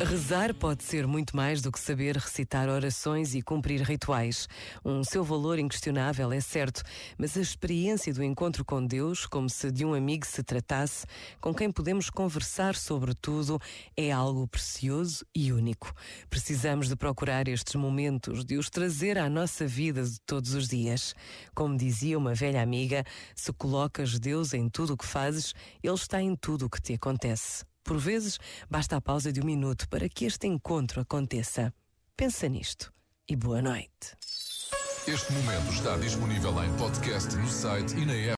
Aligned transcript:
Rezar 0.00 0.52
pode 0.52 0.82
ser 0.82 1.06
muito 1.06 1.36
mais 1.36 1.62
do 1.62 1.70
que 1.70 1.78
saber 1.78 2.16
recitar 2.16 2.68
orações 2.68 3.34
e 3.34 3.40
cumprir 3.40 3.80
rituais. 3.80 4.48
Um 4.84 5.04
seu 5.04 5.22
valor 5.22 5.58
inquestionável 5.58 6.32
é 6.32 6.40
certo, 6.40 6.82
mas 7.16 7.36
a 7.36 7.40
experiência 7.40 8.12
do 8.12 8.22
encontro 8.22 8.64
com 8.64 8.84
Deus, 8.84 9.24
como 9.24 9.48
se 9.48 9.70
de 9.70 9.84
um 9.84 9.94
amigo 9.94 10.26
se 10.26 10.42
tratasse, 10.42 11.06
com 11.40 11.54
quem 11.54 11.70
podemos 11.70 12.10
conversar 12.10 12.74
sobre 12.74 13.14
tudo, 13.14 13.58
é 13.96 14.10
algo 14.10 14.46
precioso 14.48 15.24
e 15.34 15.52
único. 15.52 15.94
Precisamos 16.28 16.88
de 16.88 16.96
procurar 16.96 17.46
estes 17.46 17.76
momentos, 17.76 18.44
de 18.44 18.58
os 18.58 18.68
trazer 18.68 19.16
à 19.16 19.30
nossa 19.30 19.66
vida 19.66 20.02
de 20.02 20.20
todos 20.20 20.54
os 20.54 20.68
dias. 20.68 21.14
Como 21.54 21.76
dizia 21.76 22.18
uma 22.18 22.34
velha 22.34 22.60
amiga, 22.60 23.04
se 23.34 23.52
colocas 23.52 24.18
Deus 24.18 24.54
em 24.54 24.68
tudo 24.68 24.94
o 24.94 24.96
que 24.96 25.06
fazes, 25.06 25.54
Ele 25.82 25.94
está 25.94 26.20
em 26.20 26.34
tudo 26.34 26.66
o 26.66 26.70
que 26.70 26.82
te 26.82 26.94
acontece. 26.94 27.64
Por 27.84 27.98
vezes, 27.98 28.38
basta 28.68 28.96
a 28.96 29.00
pausa 29.00 29.30
de 29.30 29.42
um 29.42 29.44
minuto 29.44 29.86
para 29.90 30.08
que 30.08 30.24
este 30.24 30.46
encontro 30.46 31.02
aconteça. 31.02 31.72
Pensa 32.16 32.48
nisto 32.48 32.90
e 33.28 33.36
boa 33.36 33.60
noite. 33.60 34.16
Este 35.06 35.30
momento 35.34 35.70
está 35.70 35.94
disponível 35.98 36.64
em 36.64 36.74
podcast 36.78 37.36
no 37.36 37.46
site 37.46 37.94
e 37.94 38.06
na 38.06 38.14
app. 38.14 38.32